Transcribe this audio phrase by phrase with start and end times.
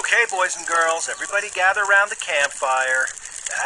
[0.00, 3.04] Okay, boys and girls, everybody gather around the campfire.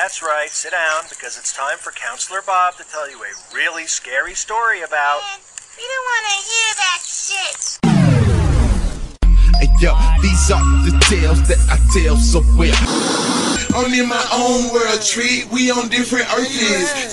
[0.00, 3.84] That's right, sit down because it's time for Counselor Bob to tell you a really
[3.84, 5.20] scary story about.
[5.20, 5.40] Man,
[5.76, 7.78] we don't want to hear that shit.
[9.60, 9.92] Hey, yo,
[10.22, 12.80] these are the tales that I tell so well.
[13.76, 15.52] I'm in my own world, treat.
[15.52, 17.12] We on different earths.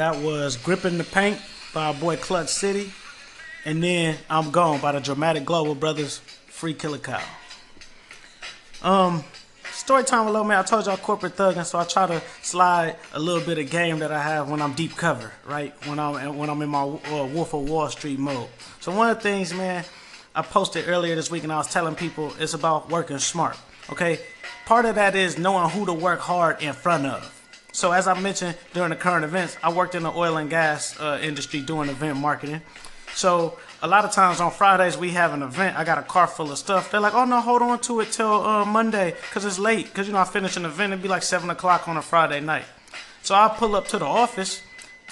[0.00, 1.38] That was Gripping the Paint
[1.74, 2.90] by our boy Clutch City.
[3.66, 7.20] And then I'm Gone by the Dramatic Global Brothers, Free Killer Cow.
[8.82, 9.22] Um,
[9.70, 10.58] story time a little man.
[10.58, 13.98] I told y'all corporate thugging, so I try to slide a little bit of game
[13.98, 15.74] that I have when I'm deep cover, right?
[15.86, 18.48] When I'm when I'm in my uh, Wolf of Wall Street mode.
[18.80, 19.84] So one of the things, man,
[20.34, 23.58] I posted earlier this week, and I was telling people it's about working smart.
[23.90, 24.18] Okay,
[24.64, 27.39] part of that is knowing who to work hard in front of.
[27.72, 30.98] So as I mentioned during the current events, I worked in the oil and gas
[30.98, 32.62] uh, industry doing event marketing.
[33.14, 35.76] So a lot of times on Fridays we have an event.
[35.78, 36.90] I got a car full of stuff.
[36.90, 39.92] They're like, "Oh no, hold on to it till uh, Monday, cause it's late.
[39.94, 40.92] Cause you know I finish an event.
[40.92, 42.64] It'd be like seven o'clock on a Friday night."
[43.22, 44.62] So I pull up to the office.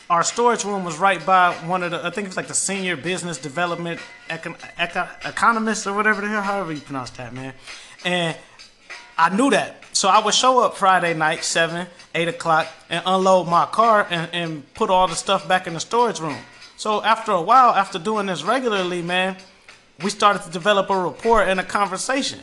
[0.08, 1.98] Our storage room was right by one of the.
[2.04, 6.28] I think it was like the senior business development econ, eco, economist or whatever the
[6.28, 7.52] hell, however you pronounce that, man.
[8.04, 8.36] And
[9.18, 9.82] I knew that.
[9.92, 14.30] So I would show up Friday night, 7, 8 o'clock, and unload my car and,
[14.32, 16.36] and put all the stuff back in the storage room.
[16.76, 19.36] So after a while, after doing this regularly, man,
[20.02, 22.38] we started to develop a rapport and a conversation.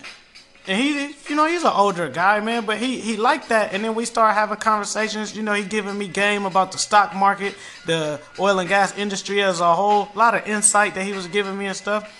[0.68, 3.72] And he, you know, he's an older guy, man, but he he liked that.
[3.74, 5.36] And then we started having conversations.
[5.38, 9.44] You know, he giving me game about the stock market, the oil and gas industry
[9.44, 10.10] as a whole.
[10.14, 12.12] A lot of insight that he was giving me and stuff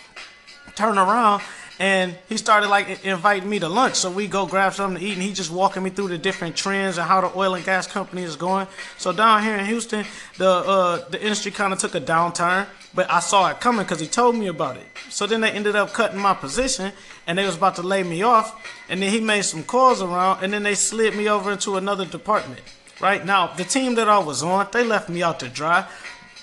[0.76, 1.42] turn around
[1.80, 3.96] and he started like inviting me to lunch.
[3.96, 6.56] So we go grab something to eat and he just walking me through the different
[6.56, 8.68] trends and how the oil and gas company is going.
[8.98, 10.06] So down here in houston
[10.38, 14.00] the uh, the industry kind of took a downturn but i saw it coming because
[14.00, 14.86] he told me about it.
[15.10, 16.94] So then they ended up cutting my position
[17.28, 20.44] and they was about to lay me off and then he made some calls around
[20.44, 22.62] and then they slid me over into another department.
[23.02, 25.86] Right now the team that i was on they left me out to dry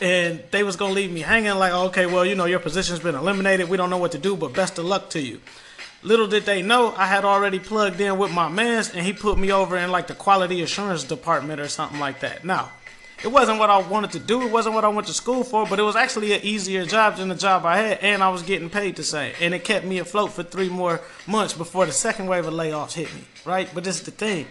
[0.01, 3.15] and they was gonna leave me hanging like okay well you know your position's been
[3.15, 3.69] eliminated.
[3.69, 5.41] We don't know what to do but best of luck to you.
[6.03, 9.39] Little did they know i had already plugged in with my mans and he put
[9.39, 12.45] me over in like the quality assurance department or something like that.
[12.45, 12.71] Now
[13.23, 15.65] it wasn't what i wanted to do it wasn't what i went to school for
[15.65, 18.43] but it was actually an easier job than the job i had and i was
[18.43, 19.33] getting paid the same.
[19.41, 22.95] And it kept me afloat for three more months before the second wave of layoffs
[22.95, 23.69] hit me right?
[23.73, 24.47] But this is the thing.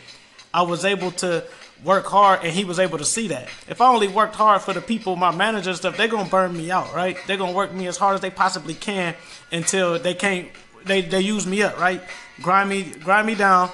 [0.54, 1.44] I was able to
[1.84, 3.50] work hard and he was able to see that.
[3.68, 6.72] If I only worked hard for the people, my manager stuff, they're gonna burn me
[6.72, 7.18] out, right?
[7.28, 9.16] They're gonna work me as hard as they possibly can
[9.52, 10.50] until they can't
[10.86, 12.02] they, they use me up, right?
[12.42, 13.72] Grind me grind me down.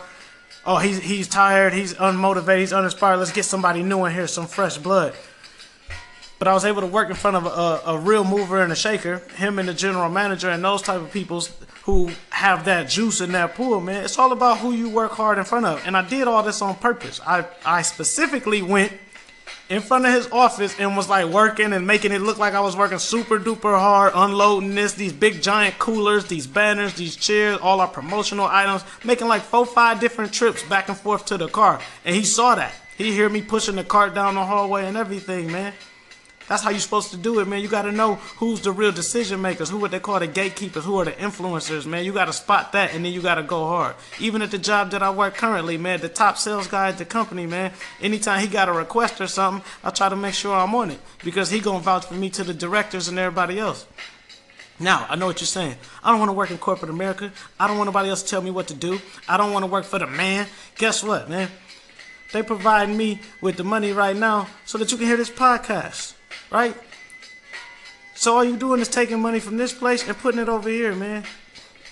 [0.66, 3.20] Oh, he's he's tired, he's unmotivated, he's uninspired.
[3.20, 5.14] Let's get somebody new in here, some fresh blood.
[6.40, 8.76] But I was able to work in front of a, a real mover and a
[8.76, 11.52] shaker, him and the general manager and those type of peoples
[11.84, 14.04] who have that juice in that pool, man.
[14.04, 15.82] It's all about who you work hard in front of.
[15.86, 17.20] And I did all this on purpose.
[17.26, 18.92] I, I specifically went
[19.70, 22.60] in front of his office and was like working and making it look like I
[22.60, 27.58] was working super duper hard, unloading this, these big giant coolers, these banners, these chairs,
[27.62, 31.48] all our promotional items, making like four, five different trips back and forth to the
[31.48, 31.80] car.
[32.06, 32.74] And he saw that.
[32.98, 35.74] He hear me pushing the cart down the hallway and everything, man.
[36.48, 37.62] That's how you're supposed to do it, man.
[37.62, 40.86] You got to know who's the real decision makers, who what they call the gatekeepers,
[40.86, 42.06] who are the influencers, man.
[42.06, 43.96] You got to spot that, and then you got to go hard.
[44.20, 47.06] Even at the job that I work currently, man, the top sales guy at the
[47.06, 47.74] company, man.
[48.02, 51.00] Anytime he got a request or something, I try to make sure I'm on it
[51.24, 53.86] because he gonna vouch for me to the directors and everybody else.
[54.80, 55.76] Now, I know what you're saying.
[56.04, 57.32] I don't want to work in corporate America.
[57.60, 59.00] I don't want nobody else to tell me what to do.
[59.28, 60.48] I don't want to work for the man.
[60.78, 61.50] Guess what, man?
[62.32, 66.14] They provide me with the money right now so that you can hear this podcast
[66.52, 66.76] right?
[68.16, 70.96] So all you doing is taking money from this place and putting it over here,
[70.96, 71.24] man.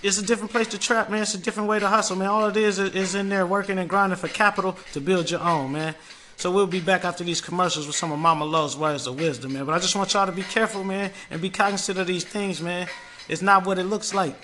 [0.01, 1.21] It's a different place to trap, man.
[1.21, 2.27] It's a different way to hustle, man.
[2.27, 5.71] All it is is in there working and grinding for capital to build your own,
[5.71, 5.95] man.
[6.38, 9.53] So we'll be back after these commercials with some of Mama Love's words of wisdom,
[9.53, 9.65] man.
[9.65, 12.62] But I just want y'all to be careful, man, and be cognizant of these things,
[12.62, 12.88] man.
[13.30, 14.35] It's not what it looks like.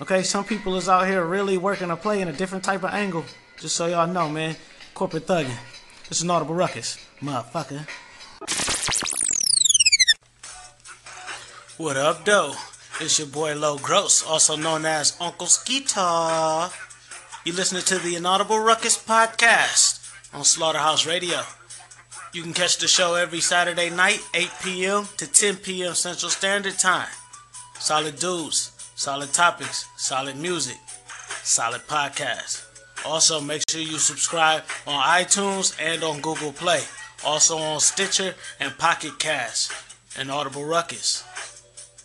[0.00, 2.90] Okay, some people is out here really working a play in a different type of
[2.90, 3.24] angle.
[3.58, 4.56] Just so y'all know, man.
[4.94, 5.56] Corporate thugging.
[6.08, 7.86] This is an audible ruckus, motherfucker.
[11.80, 12.52] What up, though?
[13.00, 16.70] It's your boy Lo Gro$$, also known as Uncle Skeetar.
[17.46, 21.40] You're listening to the Inaudible Ruckus podcast on Slaughterhouse Radio.
[22.34, 25.08] You can catch the show every Saturday night, 8 p.m.
[25.16, 25.94] to 10 p.m.
[25.94, 27.08] Central Standard Time.
[27.78, 30.76] Solid dudes, solid topics, solid music,
[31.42, 32.62] solid podcast.
[33.06, 36.82] Also, make sure you subscribe on iTunes and on Google Play.
[37.24, 39.72] Also on Stitcher and Pocket Cast
[40.18, 41.24] and Audible Ruckus.